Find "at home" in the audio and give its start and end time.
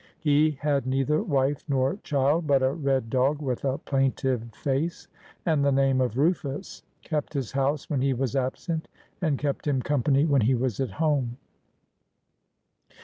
10.79-11.37